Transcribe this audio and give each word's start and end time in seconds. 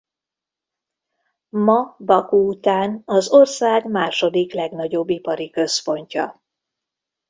Ma 1.49 1.95
Baku 1.99 2.47
után 2.47 3.01
az 3.05 3.29
ország 3.31 3.85
második 3.91 4.53
legnagyobb 4.53 5.09
ipari 5.09 5.49
központja. 5.49 6.41